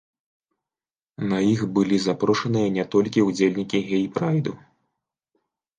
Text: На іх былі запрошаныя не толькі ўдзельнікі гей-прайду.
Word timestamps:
На 1.33 1.37
іх 1.53 1.61
былі 1.79 1.97
запрошаныя 2.07 2.67
не 2.79 2.85
толькі 2.97 3.27
ўдзельнікі 3.29 3.87
гей-прайду. 3.93 4.61